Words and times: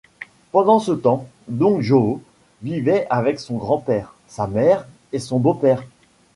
Pendant 0.51 0.79
ce 0.79 0.93
temps, 0.93 1.27
Dong-joo 1.47 2.23
vivait 2.63 3.05
avec 3.11 3.39
son 3.39 3.57
grand-père, 3.57 4.15
sa 4.27 4.47
mère 4.47 4.87
et 5.13 5.19
son 5.19 5.37
beau-père. 5.37 5.83